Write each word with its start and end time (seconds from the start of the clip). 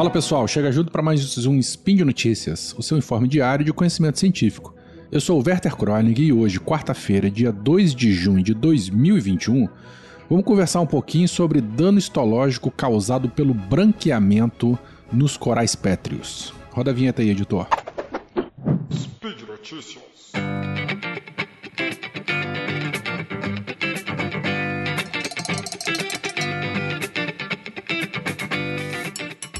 Fala 0.00 0.08
pessoal, 0.08 0.48
chega 0.48 0.72
junto 0.72 0.90
para 0.90 1.02
mais 1.02 1.46
um 1.46 1.58
Spin 1.58 1.96
de 1.96 2.06
Notícias, 2.06 2.74
o 2.78 2.82
seu 2.82 2.96
informe 2.96 3.28
diário 3.28 3.62
de 3.62 3.70
conhecimento 3.70 4.18
científico. 4.18 4.74
Eu 5.12 5.20
sou 5.20 5.38
o 5.38 5.44
Werther 5.46 5.76
Kronig 5.76 6.22
e 6.22 6.32
hoje, 6.32 6.58
quarta-feira, 6.58 7.30
dia 7.30 7.52
2 7.52 7.94
de 7.94 8.10
junho 8.10 8.42
de 8.42 8.54
2021, 8.54 9.68
vamos 10.26 10.46
conversar 10.46 10.80
um 10.80 10.86
pouquinho 10.86 11.28
sobre 11.28 11.60
dano 11.60 11.98
histológico 11.98 12.70
causado 12.70 13.28
pelo 13.28 13.52
branqueamento 13.52 14.78
nos 15.12 15.36
corais 15.36 15.76
pétreos. 15.76 16.54
Roda 16.70 16.92
a 16.92 16.94
vinheta 16.94 17.20
aí, 17.20 17.28
editor. 17.28 17.66
Speed 18.90 19.42
Notícias. 19.46 20.32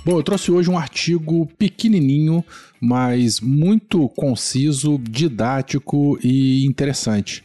Bom, 0.02 0.16
eu 0.16 0.22
trouxe 0.22 0.50
hoje 0.50 0.70
um 0.70 0.78
artigo 0.78 1.44
pequenininho, 1.58 2.42
mas 2.80 3.38
muito 3.38 4.08
conciso, 4.08 4.98
didático 4.98 6.18
e 6.22 6.64
interessante 6.64 7.44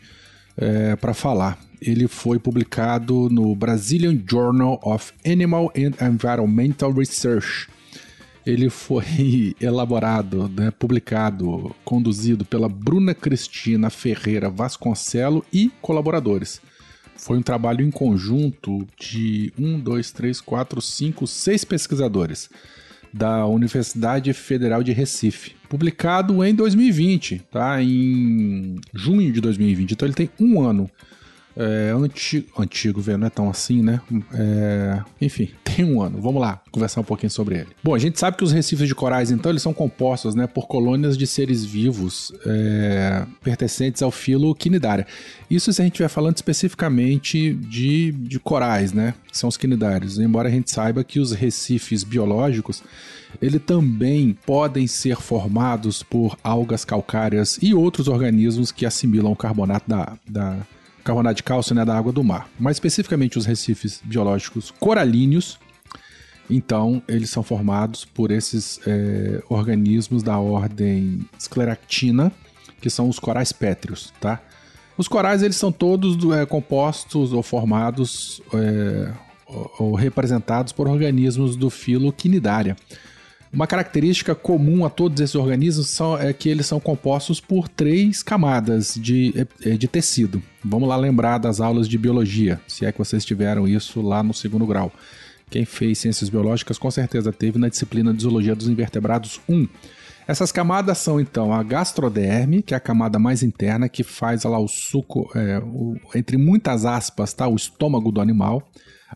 é, 0.55 0.95
para 0.95 1.13
falar. 1.13 1.59
Ele 1.81 2.07
foi 2.07 2.39
publicado 2.39 3.29
no 3.29 3.53
Brazilian 3.53 4.17
Journal 4.25 4.79
of 4.81 5.11
Animal 5.25 5.69
and 5.75 6.07
Environmental 6.07 6.93
Research. 6.93 7.67
Ele 8.45 8.69
foi 8.69 9.53
elaborado, 9.59 10.47
né, 10.47 10.71
publicado, 10.71 11.75
conduzido 11.83 12.45
pela 12.45 12.69
Bruna 12.69 13.13
Cristina 13.13 13.89
Ferreira 13.89 14.49
Vasconcelo 14.49 15.43
e 15.51 15.69
colaboradores. 15.81 16.61
Foi 17.15 17.37
um 17.37 17.41
trabalho 17.41 17.85
em 17.85 17.91
conjunto 17.91 18.85
de 18.99 19.51
um, 19.57 19.79
dois, 19.79 20.11
três, 20.11 20.41
quatro, 20.41 20.81
cinco, 20.81 21.25
seis 21.25 21.63
pesquisadores 21.63 22.49
da 23.13 23.45
Universidade 23.45 24.33
Federal 24.33 24.83
de 24.83 24.91
Recife, 24.91 25.55
publicado 25.69 26.43
em 26.43 26.53
2020, 26.53 27.43
tá? 27.49 27.81
Em 27.81 28.75
junho 28.93 29.31
de 29.31 29.39
2020. 29.39 29.91
Então 29.91 30.05
ele 30.05 30.13
tem 30.13 30.29
um 30.37 30.61
ano 30.61 30.91
é, 31.55 31.93
antigo, 31.95 32.47
antigo, 32.61 32.99
velho, 32.99 33.17
não 33.17 33.27
é 33.27 33.29
tão 33.29 33.49
assim, 33.49 33.81
né? 33.81 34.01
É, 34.33 35.01
enfim, 35.21 35.49
tem 35.75 35.85
um 35.85 36.01
ano. 36.01 36.21
Vamos 36.21 36.41
lá, 36.41 36.61
conversar 36.71 37.01
um 37.01 37.03
pouquinho 37.03 37.29
sobre 37.29 37.55
ele. 37.55 37.67
Bom, 37.83 37.93
a 37.93 37.99
gente 37.99 38.17
sabe 38.19 38.37
que 38.37 38.43
os 38.43 38.51
recifes 38.51 38.87
de 38.87 38.95
corais, 38.95 39.31
então, 39.31 39.51
eles 39.51 39.61
são 39.61 39.73
compostos, 39.73 40.33
né, 40.33 40.47
por 40.47 40.67
colônias 40.67 41.17
de 41.17 41.27
seres 41.27 41.65
vivos 41.65 42.31
é, 42.45 43.25
pertencentes 43.43 44.01
ao 44.01 44.11
filo 44.11 44.55
quinidária. 44.55 45.05
Isso 45.49 45.71
se 45.73 45.81
a 45.81 45.83
gente 45.83 45.93
estiver 45.93 46.07
falando 46.07 46.35
especificamente 46.35 47.53
de, 47.53 48.11
de 48.11 48.39
corais, 48.39 48.93
né? 48.93 49.13
Que 49.27 49.37
são 49.37 49.49
os 49.49 49.57
quinidários. 49.57 50.17
Embora 50.17 50.47
a 50.47 50.51
gente 50.51 50.71
saiba 50.71 51.03
que 51.03 51.19
os 51.19 51.31
recifes 51.31 52.03
biológicos 52.03 52.81
ele 53.41 53.59
também 53.59 54.37
podem 54.45 54.87
ser 54.87 55.17
formados 55.17 56.01
por 56.01 56.37
algas 56.41 56.85
calcárias 56.85 57.59
e 57.61 57.73
outros 57.73 58.07
organismos 58.07 58.71
que 58.71 58.85
assimilam 58.85 59.31
o 59.31 59.35
carbonato 59.35 59.89
da, 59.89 60.17
da, 60.25 60.57
carbonato 61.05 61.35
de 61.35 61.43
cálcio 61.43 61.75
né, 61.75 61.85
da 61.85 61.95
água 61.95 62.11
do 62.11 62.23
mar. 62.23 62.49
Mais 62.59 62.77
especificamente 62.77 63.37
os 63.37 63.45
recifes 63.45 64.01
biológicos 64.03 64.73
coralíneos. 64.79 65.59
Então, 66.49 67.01
eles 67.07 67.29
são 67.29 67.41
formados 67.41 68.05
por 68.05 68.31
esses 68.31 68.79
é, 68.85 69.41
organismos 69.49 70.21
da 70.21 70.37
ordem 70.37 71.27
Scleractina, 71.39 72.31
que 72.79 72.89
são 72.89 73.09
os 73.09 73.19
corais 73.19 73.51
pétreos, 73.51 74.13
tá? 74.21 74.41
Os 74.97 75.07
corais, 75.07 75.43
eles 75.43 75.57
são 75.57 75.71
todos 75.71 76.17
é, 76.33 76.45
compostos 76.45 77.33
ou 77.33 77.43
formados 77.43 78.41
é, 78.53 79.11
ou, 79.47 79.71
ou 79.79 79.95
representados 79.95 80.71
por 80.71 80.87
organismos 80.87 81.55
do 81.55 81.69
filo 81.69 82.13
Quinidária. 82.13 82.77
Uma 83.51 83.67
característica 83.67 84.35
comum 84.35 84.83
a 84.85 84.89
todos 84.89 85.19
esses 85.21 85.35
organismos 85.35 85.87
são, 85.87 86.17
é 86.17 86.33
que 86.33 86.49
eles 86.49 86.65
são 86.65 86.79
compostos 86.79 87.39
por 87.39 87.69
três 87.69 88.21
camadas 88.21 88.95
de, 88.95 89.33
é, 89.63 89.77
de 89.77 89.87
tecido. 89.87 90.43
Vamos 90.63 90.89
lá 90.89 90.97
lembrar 90.97 91.37
das 91.37 91.61
aulas 91.61 91.87
de 91.87 91.97
biologia, 91.97 92.59
se 92.67 92.85
é 92.85 92.91
que 92.91 92.97
vocês 92.97 93.23
tiveram 93.23 93.67
isso 93.67 94.01
lá 94.01 94.21
no 94.21 94.33
segundo 94.33 94.65
grau. 94.65 94.91
Quem 95.49 95.65
fez 95.65 95.99
ciências 95.99 96.29
biológicas 96.29 96.77
com 96.77 96.89
certeza 96.89 97.31
teve 97.31 97.57
na 97.59 97.69
disciplina 97.69 98.13
de 98.13 98.23
zoologia 98.23 98.55
dos 98.55 98.67
invertebrados 98.67 99.39
1. 99.47 99.67
Essas 100.27 100.51
camadas 100.51 100.97
são 100.97 101.19
então 101.19 101.53
a 101.53 101.61
gastroderme, 101.61 102.63
que 102.63 102.73
é 102.73 102.77
a 102.77 102.79
camada 102.79 103.19
mais 103.19 103.43
interna, 103.43 103.87
que 103.87 104.03
faz 104.03 104.43
lá 104.43 104.57
o 104.57 104.67
suco, 104.67 105.29
é, 105.35 105.59
o, 105.59 105.95
entre 106.15 106.35
muitas 106.35 106.83
aspas, 106.83 107.31
tá, 107.31 107.47
o 107.47 107.55
estômago 107.55 108.11
do 108.11 108.19
animal 108.19 108.67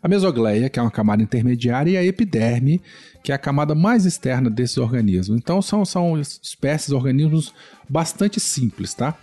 a 0.01 0.07
mesogleia, 0.07 0.69
que 0.69 0.79
é 0.79 0.81
uma 0.81 0.91
camada 0.91 1.21
intermediária, 1.21 1.91
e 1.91 1.97
a 1.97 2.03
epiderme, 2.03 2.81
que 3.23 3.31
é 3.31 3.35
a 3.35 3.39
camada 3.39 3.75
mais 3.75 4.05
externa 4.05 4.49
desses 4.49 4.77
organismos. 4.77 5.37
Então 5.37 5.61
são, 5.61 5.83
são 5.83 6.19
espécies, 6.19 6.91
organismos 6.91 7.53
bastante 7.87 8.39
simples, 8.39 8.93
tá? 8.93 9.17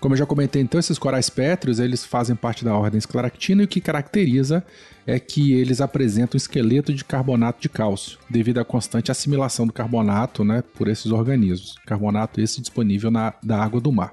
Como 0.00 0.14
eu 0.14 0.18
já 0.18 0.24
comentei, 0.24 0.62
então, 0.62 0.78
esses 0.78 0.98
corais 0.98 1.28
pétreos, 1.28 1.80
eles 1.80 2.04
fazem 2.04 2.36
parte 2.36 2.64
da 2.64 2.72
ordem 2.74 2.98
esclaractina 2.98 3.62
e 3.62 3.64
o 3.64 3.68
que 3.68 3.80
caracteriza 3.80 4.64
é 5.04 5.18
que 5.18 5.52
eles 5.52 5.80
apresentam 5.80 6.36
esqueleto 6.36 6.94
de 6.94 7.04
carbonato 7.04 7.60
de 7.60 7.68
cálcio, 7.68 8.18
devido 8.30 8.58
à 8.58 8.64
constante 8.64 9.10
assimilação 9.10 9.66
do 9.66 9.72
carbonato 9.72 10.44
né, 10.44 10.62
por 10.74 10.86
esses 10.86 11.10
organismos. 11.10 11.74
Carbonato 11.84 12.40
esse 12.40 12.60
disponível 12.60 13.10
na 13.10 13.34
da 13.42 13.60
água 13.60 13.80
do 13.80 13.90
mar. 13.90 14.12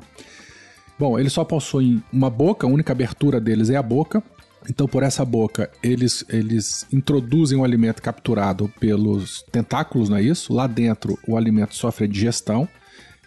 Bom, 0.98 1.20
eles 1.20 1.34
só 1.34 1.44
possuem 1.44 2.02
uma 2.12 2.30
boca, 2.30 2.66
a 2.66 2.70
única 2.70 2.94
abertura 2.94 3.40
deles 3.40 3.70
é 3.70 3.76
a 3.76 3.84
boca, 3.84 4.24
então, 4.70 4.88
por 4.88 5.04
essa 5.04 5.24
boca, 5.24 5.70
eles, 5.84 6.26
eles 6.30 6.88
introduzem 6.92 7.58
o 7.58 7.64
alimento 7.64 8.02
capturado 8.02 8.72
pelos 8.80 9.44
tentáculos, 9.52 10.10
não 10.10 10.18
é 10.18 10.24
isso? 10.24 10.54
Lá 10.54 10.66
dentro, 10.66 11.18
o 11.28 11.38
alimento 11.38 11.76
sofre 11.76 12.06
a 12.06 12.08
digestão, 12.08 12.68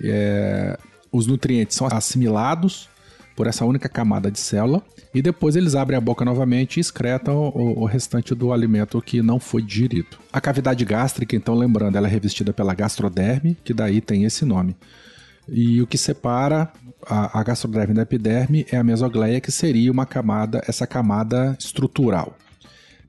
é, 0.02 0.76
os 1.12 1.26
nutrientes 1.26 1.76
são 1.76 1.86
assimilados 1.90 2.88
por 3.38 3.46
essa 3.46 3.64
única 3.64 3.88
camada 3.88 4.32
de 4.32 4.40
célula, 4.40 4.82
e 5.14 5.22
depois 5.22 5.54
eles 5.54 5.76
abrem 5.76 5.96
a 5.96 6.00
boca 6.00 6.24
novamente 6.24 6.76
e 6.76 6.80
excretam 6.80 7.52
o, 7.54 7.82
o 7.82 7.84
restante 7.84 8.34
do 8.34 8.52
alimento 8.52 9.00
que 9.00 9.22
não 9.22 9.38
foi 9.38 9.62
digerido. 9.62 10.18
A 10.32 10.40
cavidade 10.40 10.84
gástrica, 10.84 11.36
então, 11.36 11.54
lembrando, 11.54 11.96
ela 11.96 12.08
é 12.08 12.10
revestida 12.10 12.52
pela 12.52 12.74
gastroderme, 12.74 13.56
que 13.62 13.72
daí 13.72 14.00
tem 14.00 14.24
esse 14.24 14.44
nome. 14.44 14.76
E 15.48 15.80
o 15.80 15.86
que 15.86 15.96
separa 15.96 16.72
a, 17.06 17.38
a 17.38 17.42
gastroderme 17.44 17.94
da 17.94 18.02
epiderme 18.02 18.66
é 18.72 18.76
a 18.76 18.82
mesogleia, 18.82 19.40
que 19.40 19.52
seria 19.52 19.92
uma 19.92 20.04
camada, 20.04 20.60
essa 20.66 20.84
camada 20.84 21.56
estrutural. 21.60 22.36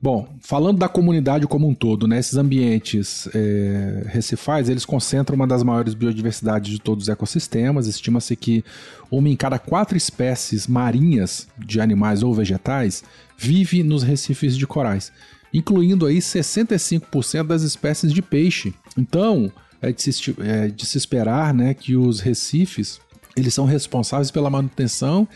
Bom, 0.02 0.34
falando 0.40 0.78
da 0.78 0.88
comunidade 0.88 1.46
como 1.46 1.68
um 1.68 1.74
todo, 1.74 2.08
né, 2.08 2.18
esses 2.18 2.36
ambientes 2.38 3.28
é, 3.34 4.04
recifais, 4.06 4.70
eles 4.70 4.86
concentram 4.86 5.36
uma 5.36 5.46
das 5.46 5.62
maiores 5.62 5.92
biodiversidades 5.92 6.70
de 6.72 6.78
todos 6.78 7.04
os 7.04 7.08
ecossistemas. 7.10 7.86
Estima-se 7.86 8.34
que 8.34 8.64
uma 9.10 9.28
em 9.28 9.36
cada 9.36 9.58
quatro 9.58 9.98
espécies 9.98 10.66
marinhas 10.66 11.46
de 11.58 11.82
animais 11.82 12.22
ou 12.22 12.32
vegetais 12.32 13.04
vive 13.36 13.82
nos 13.82 14.02
recifes 14.02 14.56
de 14.56 14.66
corais, 14.66 15.12
incluindo 15.52 16.06
aí 16.06 16.18
65% 16.18 17.46
das 17.46 17.60
espécies 17.60 18.10
de 18.10 18.22
peixe. 18.22 18.72
Então, 18.96 19.52
é 19.82 19.92
de 19.92 20.00
se, 20.00 20.34
é 20.40 20.68
de 20.68 20.86
se 20.86 20.96
esperar 20.96 21.52
né, 21.52 21.74
que 21.74 21.94
os 21.94 22.20
recifes 22.20 23.00
eles 23.36 23.54
são 23.54 23.64
responsáveis 23.64 24.30
pela 24.30 24.50
manutenção 24.50 25.28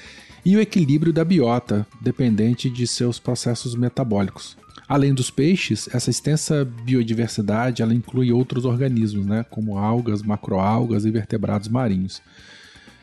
e 0.45 0.57
o 0.57 0.61
equilíbrio 0.61 1.13
da 1.13 1.25
biota, 1.25 1.87
dependente 2.01 2.69
de 2.69 2.87
seus 2.87 3.19
processos 3.19 3.75
metabólicos. 3.75 4.57
Além 4.87 5.15
dos 5.15 5.31
peixes, 5.31 5.89
essa 5.93 6.11
extensa 6.11 6.65
biodiversidade 6.65 7.83
ela 7.83 7.95
inclui 7.95 8.31
outros 8.31 8.65
organismos, 8.65 9.25
né, 9.25 9.45
como 9.49 9.79
algas, 9.79 10.23
macroalgas 10.23 11.07
e 11.07 11.11
vertebrados 11.11 11.69
marinhos. 11.69 12.21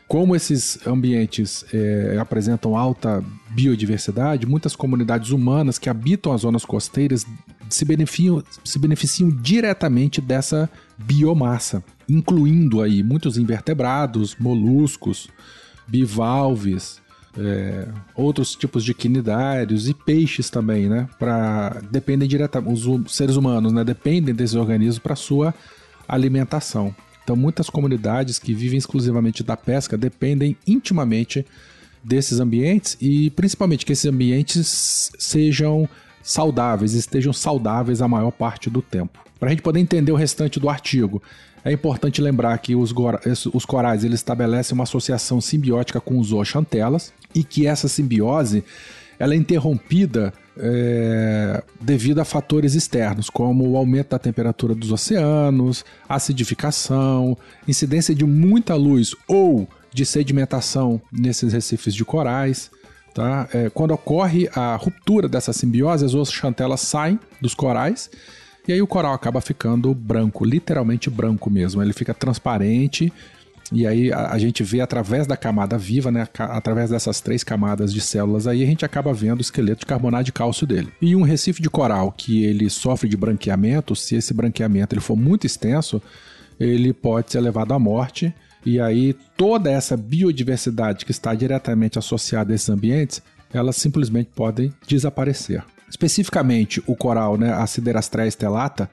Como 0.06 0.36
esses 0.36 0.86
ambientes 0.86 1.64
é, 1.72 2.18
apresentam 2.20 2.76
alta 2.76 3.24
biodiversidade, 3.50 4.46
muitas 4.46 4.76
comunidades 4.76 5.30
humanas 5.30 5.78
que 5.78 5.88
habitam 5.88 6.32
as 6.32 6.42
zonas 6.42 6.64
costeiras 6.64 7.26
se 7.68 7.84
beneficiam, 7.84 8.44
se 8.62 8.78
beneficiam 8.78 9.30
diretamente 9.30 10.20
dessa 10.20 10.70
biomassa, 10.98 11.82
incluindo 12.08 12.82
aí 12.82 13.02
muitos 13.02 13.38
invertebrados, 13.38 14.36
moluscos, 14.38 15.28
bivalves, 15.88 17.01
é, 17.38 17.88
outros 18.14 18.54
tipos 18.54 18.84
de 18.84 18.92
quinidários 18.92 19.88
e 19.88 19.94
peixes 19.94 20.50
também, 20.50 20.88
né? 20.88 21.08
Para 21.18 21.80
dependem 21.90 22.28
diretamente, 22.28 22.88
os 22.88 23.14
seres 23.14 23.36
humanos, 23.36 23.72
né? 23.72 23.84
Dependem 23.84 24.34
desses 24.34 24.56
organismos 24.56 24.98
para 24.98 25.16
sua 25.16 25.54
alimentação. 26.08 26.94
Então, 27.24 27.36
muitas 27.36 27.70
comunidades 27.70 28.38
que 28.38 28.52
vivem 28.52 28.78
exclusivamente 28.78 29.42
da 29.42 29.56
pesca 29.56 29.96
dependem 29.96 30.56
intimamente 30.66 31.46
desses 32.02 32.40
ambientes 32.40 32.96
e 33.00 33.30
principalmente 33.30 33.86
que 33.86 33.92
esses 33.92 34.06
ambientes 34.06 35.12
sejam 35.18 35.88
saudáveis, 36.22 36.94
estejam 36.94 37.32
saudáveis 37.32 38.02
a 38.02 38.08
maior 38.08 38.32
parte 38.32 38.68
do 38.68 38.82
tempo. 38.82 39.20
Para 39.38 39.48
a 39.48 39.50
gente 39.50 39.62
poder 39.62 39.80
entender 39.80 40.12
o 40.12 40.16
restante 40.16 40.60
do 40.60 40.68
artigo, 40.68 41.22
é 41.64 41.72
importante 41.72 42.20
lembrar 42.20 42.56
que 42.58 42.74
os, 42.74 42.92
os 43.52 43.64
corais 43.64 44.04
eles 44.04 44.20
estabelecem 44.20 44.74
uma 44.74 44.84
associação 44.84 45.40
simbiótica 45.40 46.00
com 46.00 46.18
os 46.18 46.28
zooxantelas 46.28 47.12
e 47.34 47.44
que 47.44 47.66
essa 47.66 47.88
simbiose 47.88 48.64
ela 49.18 49.34
é 49.34 49.36
interrompida 49.36 50.32
é, 50.58 51.62
devido 51.80 52.18
a 52.18 52.24
fatores 52.24 52.74
externos, 52.74 53.30
como 53.30 53.70
o 53.70 53.76
aumento 53.76 54.10
da 54.10 54.18
temperatura 54.18 54.74
dos 54.74 54.90
oceanos, 54.90 55.84
acidificação, 56.08 57.38
incidência 57.66 58.14
de 58.14 58.24
muita 58.24 58.74
luz 58.74 59.14
ou 59.28 59.68
de 59.92 60.04
sedimentação 60.04 61.00
nesses 61.12 61.52
recifes 61.52 61.94
de 61.94 62.04
corais. 62.04 62.70
Tá? 63.14 63.48
É, 63.52 63.70
quando 63.70 63.92
ocorre 63.92 64.48
a 64.54 64.74
ruptura 64.74 65.28
dessa 65.28 65.52
simbiose, 65.52 66.04
as 66.04 66.12
zooxantelas 66.12 66.80
saem 66.80 67.20
dos 67.40 67.54
corais 67.54 68.10
e 68.66 68.72
aí 68.72 68.80
o 68.80 68.86
coral 68.86 69.12
acaba 69.12 69.40
ficando 69.40 69.92
branco, 69.94 70.44
literalmente 70.44 71.10
branco 71.10 71.50
mesmo. 71.50 71.82
Ele 71.82 71.92
fica 71.92 72.14
transparente 72.14 73.12
e 73.72 73.86
aí 73.86 74.12
a, 74.12 74.32
a, 74.32 74.38
gente 74.38 74.62
vê 74.62 74.80
através 74.80 75.26
da 75.26 75.36
camada 75.36 75.78
viva, 75.78 76.10
né, 76.10 76.28
através 76.38 76.90
dessas 76.90 77.20
três 77.20 77.42
camadas 77.42 77.92
de 77.92 78.00
células 78.00 78.46
aí, 78.46 78.62
a 78.62 78.66
gente 78.66 78.84
acaba 78.84 79.14
vendo 79.14 79.38
o 79.38 79.42
esqueleto 79.42 79.80
de 79.80 79.86
carbonato 79.86 80.24
de 80.24 80.32
cálcio 80.32 80.66
dele. 80.66 80.92
E 81.00 81.16
um 81.16 81.22
recife 81.22 81.62
de 81.62 81.70
coral 81.70 82.12
que 82.12 82.44
ele 82.44 82.68
sofre 82.68 83.08
de 83.08 83.16
branqueamento, 83.16 83.96
se 83.96 84.14
esse 84.14 84.34
branqueamento 84.34 84.94
ele 84.94 85.00
for 85.00 85.16
muito 85.16 85.46
extenso, 85.46 86.02
ele 86.60 86.92
pode 86.92 87.32
ser 87.32 87.40
levado 87.40 87.72
à 87.72 87.78
morte. 87.78 88.32
E 88.64 88.78
aí 88.78 89.16
toda 89.36 89.70
essa 89.70 89.96
biodiversidade 89.96 91.04
que 91.06 91.10
está 91.10 91.34
diretamente 91.34 91.98
associada 91.98 92.52
a 92.52 92.54
esses 92.54 92.68
ambientes, 92.68 93.22
elas 93.52 93.76
simplesmente 93.76 94.30
podem 94.34 94.72
desaparecer. 94.86 95.64
Especificamente 95.92 96.82
o 96.86 96.96
coral, 96.96 97.36
né, 97.36 97.52
a 97.52 97.66
Siderastrea 97.66 98.30
stellata, 98.30 98.90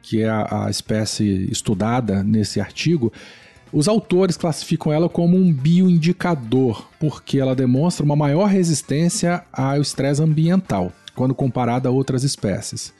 que 0.00 0.22
é 0.22 0.28
a, 0.28 0.66
a 0.66 0.70
espécie 0.70 1.50
estudada 1.50 2.22
nesse 2.22 2.60
artigo, 2.60 3.12
os 3.72 3.88
autores 3.88 4.36
classificam 4.36 4.92
ela 4.92 5.08
como 5.08 5.36
um 5.36 5.52
bioindicador, 5.52 6.86
porque 7.00 7.40
ela 7.40 7.52
demonstra 7.52 8.04
uma 8.04 8.14
maior 8.14 8.44
resistência 8.44 9.42
ao 9.52 9.80
estresse 9.80 10.22
ambiental, 10.22 10.92
quando 11.16 11.34
comparada 11.34 11.88
a 11.88 11.92
outras 11.92 12.22
espécies. 12.22 12.94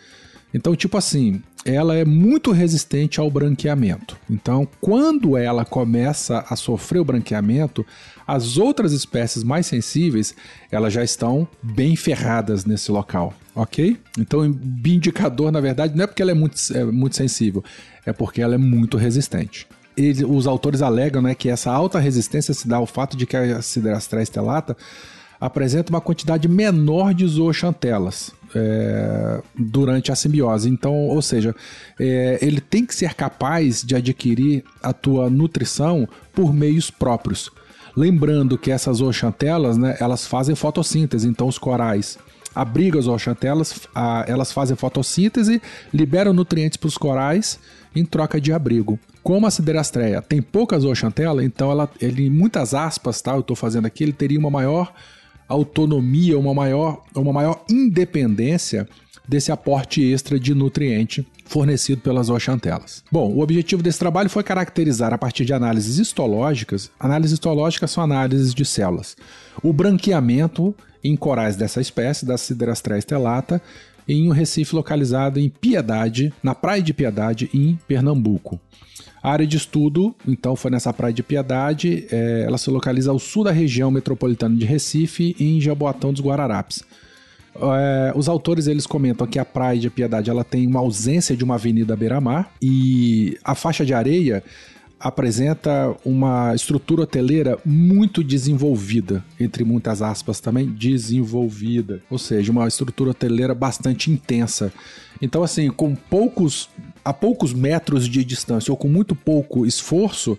Então, 0.54 0.75
tipo 0.75 0.96
assim, 0.96 1.43
ela 1.64 1.96
é 1.96 2.04
muito 2.04 2.52
resistente 2.52 3.19
ao 3.19 3.31
branqueamento. 3.31 4.16
Então, 4.31 4.66
quando 4.81 5.37
ela 5.37 5.64
começa 5.64 6.44
a 6.48 6.54
sofrer 6.54 7.00
o 7.00 7.04
branqueamento, 7.04 7.84
as 8.26 8.56
outras 8.56 8.93
espécies 8.93 9.43
mais 9.43 9.66
sensíveis, 9.66 10.34
elas 10.70 10.93
já 10.93 11.02
estão 11.02 11.46
bem 11.60 11.96
ferradas 11.96 12.64
nesse 12.64 12.90
local, 12.90 13.34
ok? 13.54 13.96
Então, 14.19 14.46
indicador, 14.46 15.50
na 15.50 15.60
verdade, 15.60 15.96
não 15.96 16.04
é 16.04 16.06
porque 16.06 16.22
ela 16.22 16.31
é 16.31 16.34
muito, 16.34 16.56
é 16.72 16.84
muito 16.84 17.16
sensível, 17.16 17.64
é 18.04 18.12
porque 18.12 18.40
ela 18.40 18.54
é 18.54 18.58
muito 18.58 18.96
resistente. 18.96 19.66
Ele, 19.96 20.25
os 20.25 20.46
autores 20.46 20.82
alegam 20.82 21.22
né, 21.22 21.34
que 21.34 21.48
essa 21.48 21.72
alta 21.72 21.98
resistência 21.98 22.54
se 22.54 22.69
dá 22.69 22.76
ao 22.76 22.87
fato 22.87 23.16
de 23.16 23.26
que 23.26 23.37
a 23.37 23.60
Siderastrea 23.62 24.22
estelata 24.22 24.76
apresenta 25.40 25.90
uma 25.90 26.00
quantidade 26.00 26.48
menor 26.48 27.12
de 27.14 27.26
zooxantelas 27.26 28.32
é, 28.54 29.42
durante 29.54 30.10
a 30.10 30.16
simbiose. 30.16 30.68
Então, 30.68 30.94
ou 30.94 31.20
seja, 31.20 31.54
é, 31.98 32.38
ele 32.40 32.60
tem 32.60 32.84
que 32.84 32.94
ser 32.94 33.14
capaz 33.14 33.82
de 33.82 33.94
adquirir 33.94 34.64
a 34.82 34.92
tua 34.92 35.28
nutrição 35.28 36.08
por 36.32 36.52
meios 36.52 36.90
próprios. 36.90 37.50
Lembrando 37.96 38.58
que 38.58 38.70
essas 38.70 38.98
zooxantelas, 38.98 39.76
né, 39.78 39.96
elas 40.00 40.26
fazem 40.26 40.54
fotossíntese, 40.54 41.26
então 41.28 41.48
os 41.48 41.58
corais 41.58 42.18
abrigam 42.54 42.98
as 42.98 43.04
zooxantelas, 43.04 43.86
a, 43.94 44.24
elas 44.26 44.52
fazem 44.52 44.76
fotossíntese, 44.76 45.60
liberam 45.92 46.32
nutrientes 46.32 46.76
para 46.76 46.88
os 46.88 46.96
corais 46.96 47.58
em 47.94 48.04
troca 48.04 48.40
de 48.40 48.52
abrigo. 48.52 48.98
Como 49.22 49.46
a 49.46 49.50
siderastreia 49.50 50.22
tem 50.22 50.40
poucas 50.40 50.82
zooxantela, 50.82 51.44
então 51.44 51.70
ela, 51.70 51.90
ele, 52.00 52.30
muitas 52.30 52.74
aspas, 52.74 53.20
tá, 53.20 53.32
eu 53.32 53.40
estou 53.40 53.56
fazendo 53.56 53.86
aqui, 53.86 54.04
ele 54.04 54.12
teria 54.12 54.38
uma 54.38 54.50
maior 54.50 54.92
autonomia, 55.48 56.38
uma 56.38 56.54
maior, 56.54 57.02
uma 57.14 57.32
maior 57.32 57.64
independência 57.70 58.88
desse 59.28 59.50
aporte 59.50 60.02
extra 60.02 60.38
de 60.38 60.54
nutriente 60.54 61.26
fornecido 61.44 62.00
pelas 62.00 62.28
oxantelas. 62.28 63.02
Bom, 63.10 63.32
o 63.32 63.40
objetivo 63.40 63.82
desse 63.82 63.98
trabalho 63.98 64.28
foi 64.28 64.43
caracterizar 64.43 65.12
a 65.12 65.19
partir 65.19 65.44
de 65.44 65.52
análises 65.52 65.98
histológicas. 65.98 66.90
Análises 66.98 67.34
histológicas 67.34 67.90
são 67.90 68.02
análises 68.02 68.52
de 68.52 68.64
células. 68.64 69.16
O 69.62 69.72
branqueamento 69.72 70.75
em 71.02 71.16
corais 71.16 71.56
dessa 71.56 71.81
espécie, 71.81 72.26
da 72.26 72.37
Siderastrea 72.37 73.00
stellata, 73.00 73.62
em 74.08 74.29
um 74.29 74.32
recife 74.32 74.75
localizado 74.75 75.38
em 75.38 75.49
Piedade, 75.49 76.32
na 76.43 76.55
Praia 76.55 76.82
de 76.82 76.94
Piedade, 76.94 77.50
em 77.53 77.79
Pernambuco. 77.88 78.61
A 79.23 79.32
área 79.32 79.47
de 79.47 79.56
estudo, 79.56 80.14
então, 80.26 80.55
foi 80.55 80.70
nessa 80.70 80.93
Praia 80.93 81.12
de 81.12 81.23
Piedade, 81.23 82.06
é, 82.11 82.44
ela 82.47 82.58
se 82.58 82.70
localiza 82.70 83.11
ao 83.11 83.19
sul 83.19 83.43
da 83.44 83.50
região 83.50 83.91
metropolitana 83.91 84.55
de 84.55 84.64
Recife, 84.64 85.35
em 85.41 85.61
Jaboatão 85.61 86.12
dos 86.12 86.23
Guararapes. 86.23 86.82
É, 87.56 88.12
os 88.14 88.29
autores 88.29 88.67
eles 88.67 88.87
comentam 88.87 89.26
que 89.26 89.38
a 89.38 89.44
Praia 89.44 89.81
de 89.81 89.91
Piedade 89.91 90.31
ela 90.31 90.44
tem 90.44 90.67
uma 90.67 90.81
ausência 90.81 91.37
de 91.37 91.43
uma 91.43 91.55
avenida 91.55 91.97
beira-mar 91.97 92.53
e 92.61 93.37
a 93.43 93.55
faixa 93.55 93.85
de 93.85 93.94
areia 93.94 94.44
apresenta 94.98 95.94
uma 96.04 96.54
estrutura 96.54 97.02
hoteleira 97.02 97.58
muito 97.64 98.25
desenvolvida, 98.25 99.22
entre 99.38 99.62
muitas 99.64 100.00
aspas 100.00 100.40
também, 100.40 100.66
desenvolvida, 100.66 102.02
ou 102.10 102.19
seja, 102.19 102.50
uma 102.50 102.66
estrutura 102.66 103.10
hoteleira 103.10 103.54
bastante 103.54 104.10
intensa. 104.10 104.72
Então, 105.20 105.43
assim, 105.43 105.70
com 105.70 105.94
poucos, 105.94 106.69
a 107.04 107.12
poucos 107.12 107.52
metros 107.52 108.08
de 108.08 108.25
distância 108.25 108.70
ou 108.70 108.76
com 108.76 108.88
muito 108.88 109.14
pouco 109.14 109.66
esforço, 109.66 110.38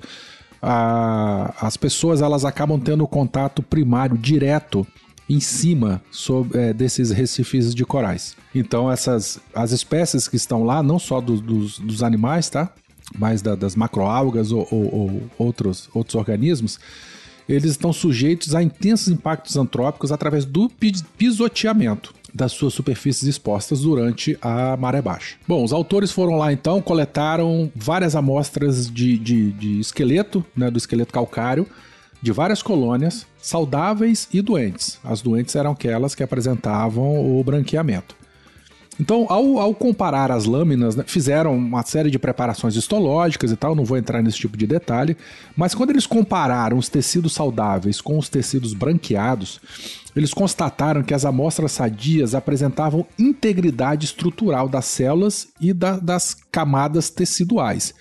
a, 0.62 1.54
as 1.62 1.78
pessoas 1.78 2.22
elas 2.22 2.44
acabam 2.44 2.80
tendo 2.80 3.08
contato 3.08 3.62
primário 3.62 4.18
direto 4.18 4.86
em 5.30 5.40
cima 5.40 6.02
sobre, 6.10 6.58
é, 6.58 6.74
desses 6.74 7.12
recifes 7.12 7.76
de 7.76 7.86
corais. 7.86 8.36
Então 8.56 8.90
essas 8.90 9.40
as 9.54 9.72
espécies 9.72 10.28
que 10.28 10.36
estão 10.36 10.64
lá, 10.64 10.82
não 10.82 10.98
só 10.98 11.20
do, 11.20 11.40
dos, 11.40 11.80
dos 11.80 12.02
animais, 12.02 12.50
tá? 12.50 12.72
Mais 13.16 13.42
da, 13.42 13.56
das 13.56 13.76
macroalgas 13.76 14.52
ou, 14.52 14.68
ou, 14.72 14.94
ou, 14.94 15.22
outros, 15.38 15.90
outros 15.94 16.16
organismos, 16.16 16.80
eles 17.48 17.72
estão 17.72 17.94
sujeitos 17.94 18.54
a 18.54 18.62
intensos 18.62 19.08
impactos 19.08 19.56
antrópicos 19.56 20.12
através 20.12 20.44
do 20.46 20.70
pisoteamento 21.18 22.14
das 22.34 22.52
suas 22.52 22.74
superfícies 22.74 23.24
expostas 23.24 23.82
durante 23.82 24.38
a 24.42 24.76
maré 24.78 25.02
baixa. 25.02 25.38
Bom, 25.48 25.64
os 25.64 25.74
autores 25.74 26.12
foram 26.12 26.38
lá 26.38 26.52
então, 26.52 26.82
coletaram 26.82 27.72
várias 27.76 28.16
amostras 28.16 28.92
de, 28.92 29.18
de, 29.18 29.52
de 29.54 29.80
esqueleto, 29.80 30.46
né, 30.56 30.70
do 30.70 30.78
esqueleto 30.78 31.14
calcário, 31.14 31.66
de 32.22 32.32
várias 32.32 32.62
colônias, 32.62 33.26
saudáveis 33.40 34.28
e 34.34 34.42
doentes. 34.42 35.00
As 35.04 35.22
doentes 35.22 35.56
eram 35.56 35.72
aquelas 35.72 36.14
que 36.14 36.24
apresentavam 36.24 37.40
o 37.40 37.44
branqueamento. 37.44 38.16
Então, 39.00 39.28
ao, 39.30 39.60
ao 39.60 39.76
comparar 39.76 40.32
as 40.32 40.46
lâminas, 40.46 40.96
né, 40.96 41.04
fizeram 41.06 41.56
uma 41.56 41.84
série 41.84 42.10
de 42.10 42.18
preparações 42.18 42.76
histológicas 42.76 43.52
e 43.52 43.56
tal, 43.56 43.76
não 43.76 43.86
vou 43.86 43.98
entrar 43.98 44.22
nesse 44.24 44.38
tipo 44.38 44.58
de 44.58 44.66
detalhe, 44.66 45.16
mas 45.56 45.76
quando 45.76 45.92
eles 45.92 46.08
compararam 46.08 46.78
os 46.78 46.90
tecidos 46.90 47.34
saudáveis 47.34 48.02
com 48.02 48.18
os 48.18 48.28
tecidos 48.28 48.74
branqueados, 48.74 49.62
eles 50.16 50.34
constataram 50.34 51.04
que 51.04 51.14
as 51.14 51.26
amostras 51.26 51.74
sadias 51.74 52.34
apresentavam 52.34 53.06
integridade 53.20 54.06
estrutural 54.06 54.68
das 54.68 54.86
células 54.86 55.48
e 55.62 55.74
da, 55.74 55.98
das 56.00 56.36
camadas 56.52 57.10
teciduais. 57.12 57.94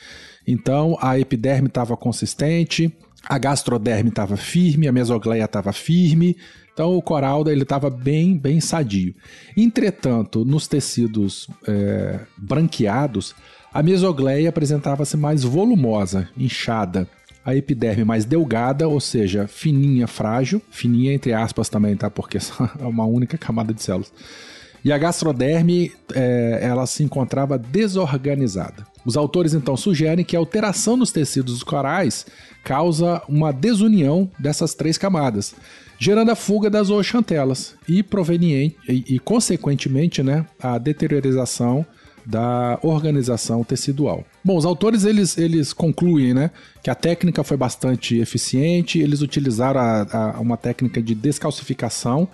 Então, 0.47 0.97
a 1.01 1.19
epiderme 1.19 1.69
estava 1.69 1.97
consistente, 1.97 2.91
a 3.29 3.37
gastroderme 3.37 4.09
estava 4.09 4.37
firme, 4.37 4.89
a 4.89 4.93
mesogleia 4.93 5.45
estava 5.45 5.73
firme, 5.73 6.37
então 6.77 6.95
o 6.95 7.01
coral 7.01 7.43
ele 7.49 7.63
estava 7.63 7.89
bem, 7.89 8.37
bem 8.37 8.61
sadio. 8.61 9.15
Entretanto, 9.57 10.45
nos 10.45 10.69
tecidos 10.69 11.49
é, 11.67 12.21
branqueados, 12.37 13.35
a 13.73 13.83
mesogleia 13.83 14.51
apresentava-se 14.51 15.17
mais 15.17 15.43
volumosa, 15.43 16.29
inchada. 16.37 17.09
A 17.43 17.57
epiderme 17.57 18.05
mais 18.05 18.27
delgada, 18.27 18.87
ou 18.87 19.01
seja, 19.01 19.47
fininha, 19.49 20.07
frágil, 20.07 20.61
fininha 20.69 21.15
entre 21.15 21.33
aspas 21.33 21.71
também, 21.71 21.97
tá? 21.97 22.11
Porque 22.11 22.37
é 22.79 22.85
uma 22.85 23.07
única 23.07 23.39
camada 23.39 23.73
de 23.73 23.83
células. 23.83 24.13
E 24.85 24.93
a 24.93 24.99
gastroderme, 24.99 25.93
é, 26.15 26.59
ela 26.61 26.85
se 26.85 27.03
encontrava 27.03 27.57
desorganizada. 27.57 28.87
Os 29.03 29.17
autores 29.17 29.55
então 29.55 29.79
sugerem 29.79 30.27
que 30.27 30.37
a 30.37 30.39
alteração 30.39 30.95
nos 30.95 31.11
tecidos 31.11 31.55
dos 31.55 31.63
corais 31.63 32.27
causa 32.63 33.23
uma 33.27 33.51
desunião 33.51 34.31
dessas 34.39 34.75
três 34.75 34.99
camadas, 34.99 35.55
gerando 35.99 36.31
a 36.31 36.37
fuga 36.37 36.69
das 36.69 36.91
oxantelas 36.91 37.75
e 37.89 38.03
proveniente 38.03 38.77
e, 38.89 39.15
e 39.15 39.19
consequentemente, 39.19 40.23
né, 40.23 40.47
a 40.61 40.79
deteriorização 40.79 41.87
da 42.27 42.79
organização 42.83 43.63
tecidual. 43.63 44.25
Bom, 44.45 44.57
os 44.57 44.65
autores 44.65 45.05
eles, 45.05 45.39
eles 45.39 45.73
concluem 45.73 46.35
né, 46.35 46.51
que 46.83 46.91
a 46.91 46.95
técnica 46.95 47.45
foi 47.45 47.57
bastante 47.57 48.19
eficiente, 48.19 48.99
eles 48.99 49.23
utilizaram 49.23 49.81
a, 49.81 50.35
a, 50.37 50.41
uma 50.41 50.57
técnica 50.57 51.01
de 51.01 51.15
descalcificação 51.15 52.29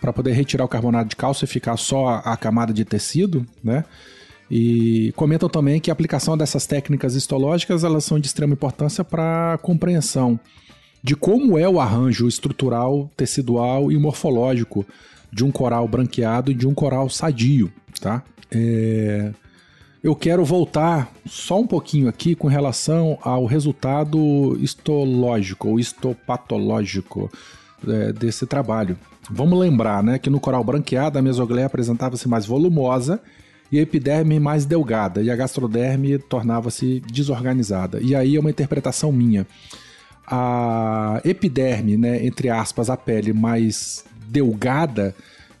para 0.00 0.12
poder 0.12 0.32
retirar 0.32 0.64
o 0.64 0.68
carbonato 0.68 1.08
de 1.08 1.16
cálcio 1.16 1.44
e 1.44 1.48
ficar 1.48 1.76
só 1.76 2.08
a, 2.08 2.18
a, 2.18 2.36
camada 2.36 2.72
de 2.72 2.84
tecido, 2.84 3.46
né? 3.62 3.84
E 4.50 5.12
comentam 5.16 5.48
também 5.48 5.80
que 5.80 5.90
a 5.90 5.94
aplicação 5.94 6.36
dessas 6.36 6.66
técnicas 6.66 7.14
histológicas 7.14 7.84
elas 7.84 8.04
são 8.04 8.20
de 8.20 8.26
extrema 8.26 8.52
importância 8.52 9.02
para 9.02 9.54
a 9.54 9.58
compreensão 9.58 10.38
de 11.02 11.16
como 11.16 11.58
é 11.58 11.68
o 11.68 11.80
arranjo 11.80 12.28
estrutural, 12.28 13.10
tecidual 13.16 13.90
e 13.90 13.98
morfológico 13.98 14.86
de 15.32 15.44
um 15.44 15.50
coral 15.50 15.88
branqueado 15.88 16.50
e 16.50 16.54
de 16.54 16.66
um 16.66 16.74
coral 16.74 17.08
sadio, 17.08 17.72
tá? 18.00 18.22
É... 18.50 19.32
Eu 20.02 20.16
quero 20.16 20.44
voltar 20.44 21.12
só 21.24 21.60
um 21.60 21.66
pouquinho 21.66 22.08
aqui 22.08 22.34
com 22.34 22.48
relação 22.48 23.18
ao 23.22 23.46
resultado 23.46 24.58
histológico 24.60 25.68
ou 25.68 25.78
histopatológico 25.78 27.30
é, 27.86 28.12
desse 28.12 28.44
trabalho. 28.44 28.98
Vamos 29.30 29.56
lembrar 29.56 30.02
né, 30.02 30.18
que 30.18 30.28
no 30.28 30.40
coral 30.40 30.64
branqueado 30.64 31.20
a 31.20 31.22
mesogleia 31.22 31.66
apresentava-se 31.66 32.28
mais 32.28 32.44
volumosa 32.44 33.20
e 33.70 33.78
a 33.78 33.82
epiderme 33.82 34.40
mais 34.40 34.66
delgada, 34.66 35.22
e 35.22 35.30
a 35.30 35.36
gastroderme 35.36 36.18
tornava-se 36.18 37.00
desorganizada. 37.10 38.00
E 38.02 38.14
aí 38.14 38.36
é 38.36 38.40
uma 38.40 38.50
interpretação 38.50 39.10
minha. 39.12 39.46
A 40.26 41.20
epiderme, 41.24 41.96
né, 41.96 42.24
entre 42.24 42.48
aspas, 42.48 42.88
a 42.88 42.96
pele 42.96 43.32
mais 43.32 44.04
delgada, 44.28 45.14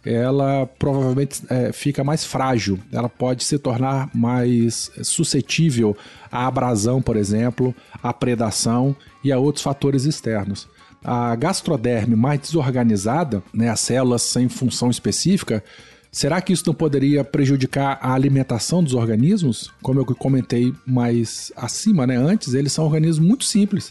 ela 0.04 0.66
provavelmente 0.78 1.42
é, 1.48 1.72
fica 1.72 2.02
mais 2.02 2.24
frágil, 2.24 2.78
ela 2.90 3.08
pode 3.08 3.44
se 3.44 3.58
tornar 3.58 4.10
mais 4.14 4.90
suscetível 5.02 5.96
à 6.30 6.46
abrasão, 6.46 7.00
por 7.00 7.16
exemplo, 7.16 7.74
à 8.02 8.12
predação 8.12 8.96
e 9.22 9.30
a 9.30 9.38
outros 9.38 9.62
fatores 9.62 10.04
externos. 10.04 10.68
A 11.04 11.34
gastroderme 11.36 12.16
mais 12.16 12.40
desorganizada, 12.40 13.42
né, 13.52 13.68
as 13.68 13.80
células 13.80 14.22
sem 14.22 14.48
função 14.48 14.90
específica, 14.90 15.62
Será 16.14 16.42
que 16.42 16.52
isso 16.52 16.64
não 16.66 16.74
poderia 16.74 17.24
prejudicar 17.24 17.98
a 18.02 18.12
alimentação 18.12 18.84
dos 18.84 18.92
organismos? 18.92 19.72
Como 19.80 19.98
eu 19.98 20.04
comentei 20.04 20.74
mais 20.86 21.50
acima, 21.56 22.06
né? 22.06 22.16
Antes, 22.18 22.52
eles 22.52 22.70
são 22.70 22.84
organismos 22.84 23.26
muito 23.26 23.44
simples. 23.46 23.90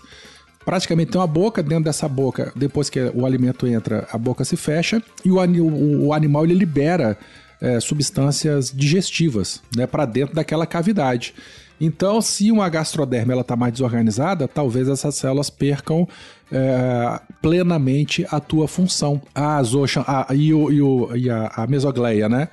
Praticamente 0.65 1.12
tem 1.12 1.20
uma 1.20 1.27
boca, 1.27 1.63
dentro 1.63 1.86
dessa 1.86 2.08
boca, 2.08 2.51
depois 2.56 2.89
que 2.89 3.00
o 3.15 3.25
alimento 3.25 3.65
entra, 3.68 4.08
a 4.12 4.18
boca 4.18 4.46
se 4.46 4.56
fecha 4.56 5.01
e 5.25 5.32
o, 5.32 5.38
o, 5.38 6.08
o 6.08 6.13
animal 6.13 6.44
ele 6.46 6.53
libera 6.53 7.18
é, 7.60 7.80
substâncias 7.80 8.72
digestivas 8.72 9.62
né, 9.75 9.86
para 9.88 10.06
dentro 10.06 10.36
daquela 10.36 10.65
cavidade. 10.65 11.34
Então, 11.80 12.22
se 12.22 12.51
uma 12.51 12.70
gastroderme 12.70 13.36
está 13.39 13.56
mais 13.56 13.74
desorganizada, 13.74 14.48
talvez 14.48 14.88
essas 14.88 15.15
células 15.15 15.50
percam 15.50 16.08
é, 16.51 17.20
plenamente 17.41 18.24
a 18.30 18.39
tua 18.39 18.68
função. 18.68 19.20
A 19.34 19.62
zocha, 19.63 20.03
a, 20.06 20.27
e, 20.32 20.53
o, 20.53 20.72
e, 20.72 20.80
o, 20.80 21.15
e 21.15 21.27
a, 21.27 21.51
a, 21.56 21.65
mesogleia, 21.65 22.30
né? 22.30 22.50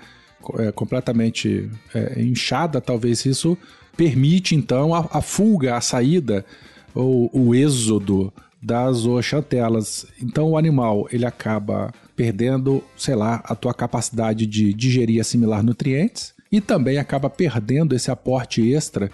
É, 0.59 0.73
completamente 0.73 1.71
é, 1.95 2.23
inchada, 2.23 2.81
talvez 2.81 3.27
isso 3.27 3.59
permite 3.99 4.55
então 4.55 4.95
a, 4.95 5.07
a 5.13 5.21
fuga, 5.21 5.77
a 5.77 5.81
saída, 5.83 6.47
ou 6.95 7.31
o 7.33 7.55
êxodo 7.55 8.33
das 8.61 8.99
zooxantelas. 8.99 10.07
Então 10.21 10.51
o 10.51 10.59
animal 10.59 11.09
ele 11.13 11.25
acaba 11.25 11.93
perdendo, 12.17 12.83
sei 12.97 13.15
lá, 13.15 13.43
a 13.45 13.55
tua 13.55 13.73
capacidade 13.73 14.47
de 14.47 14.75
digerir 14.75 15.17
e 15.17 15.21
assimilar 15.21 15.63
nutrientes 15.63 16.35
e 16.51 16.61
também 16.61 16.99
acaba 16.99 17.31
perdendo 17.31 17.95
esse 17.95 18.11
aporte 18.11 18.73
extra 18.73 19.11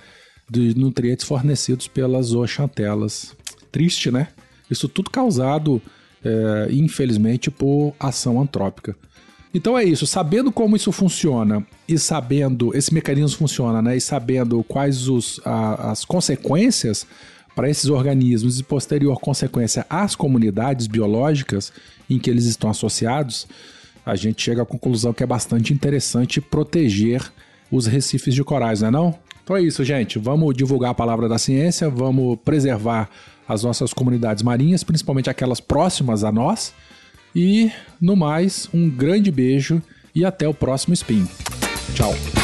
de 0.48 0.76
nutrientes 0.78 1.26
fornecidos 1.26 1.88
pelas 1.88 2.26
zooxantelas. 2.26 3.36
Triste, 3.70 4.10
né? 4.10 4.28
Isso 4.70 4.88
tudo 4.88 5.10
causado, 5.10 5.82
é, 6.24 6.68
infelizmente, 6.70 7.50
por 7.50 7.94
ação 7.98 8.40
antrópica. 8.40 8.96
Então 9.52 9.78
é 9.78 9.84
isso, 9.84 10.04
sabendo 10.04 10.50
como 10.50 10.74
isso 10.74 10.90
funciona 10.90 11.64
e 11.86 11.96
sabendo 11.96 12.76
esse 12.76 12.92
mecanismo 12.92 13.38
funciona, 13.38 13.80
né, 13.80 13.96
e 13.96 14.00
sabendo 14.00 14.64
quais 14.64 15.08
os, 15.08 15.40
a, 15.44 15.92
as 15.92 16.04
consequências 16.04 17.06
para 17.54 17.70
esses 17.70 17.86
organismos 17.86 18.58
e 18.58 18.62
posterior 18.62 19.20
consequência 19.20 19.86
às 19.88 20.14
comunidades 20.14 20.86
biológicas 20.86 21.72
em 22.10 22.18
que 22.18 22.28
eles 22.28 22.44
estão 22.44 22.68
associados, 22.70 23.46
a 24.04 24.16
gente 24.16 24.42
chega 24.42 24.62
à 24.62 24.66
conclusão 24.66 25.12
que 25.12 25.22
é 25.22 25.26
bastante 25.26 25.72
interessante 25.72 26.40
proteger 26.40 27.22
os 27.70 27.86
recifes 27.86 28.34
de 28.34 28.44
corais, 28.44 28.80
não 28.80 28.88
é 28.88 28.90
não? 28.90 29.18
Então 29.42 29.56
é 29.56 29.62
isso, 29.62 29.84
gente. 29.84 30.18
Vamos 30.18 30.54
divulgar 30.54 30.90
a 30.90 30.94
palavra 30.94 31.28
da 31.28 31.38
ciência, 31.38 31.88
vamos 31.88 32.38
preservar 32.44 33.08
as 33.46 33.62
nossas 33.62 33.92
comunidades 33.92 34.42
marinhas, 34.42 34.82
principalmente 34.82 35.28
aquelas 35.28 35.60
próximas 35.60 36.24
a 36.24 36.32
nós. 36.32 36.72
E, 37.34 37.70
no 38.00 38.16
mais, 38.16 38.68
um 38.72 38.88
grande 38.88 39.30
beijo 39.30 39.82
e 40.14 40.24
até 40.24 40.48
o 40.48 40.54
próximo 40.54 40.94
Spin. 40.94 41.26
Tchau! 41.94 42.43